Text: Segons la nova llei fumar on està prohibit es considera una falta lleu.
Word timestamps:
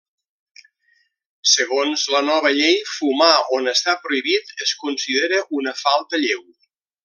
Segons 1.49 2.05
la 2.15 2.21
nova 2.29 2.53
llei 2.61 2.79
fumar 2.93 3.31
on 3.59 3.73
està 3.75 3.95
prohibit 4.07 4.67
es 4.67 4.73
considera 4.87 5.43
una 5.63 5.77
falta 5.87 6.25
lleu. 6.27 6.45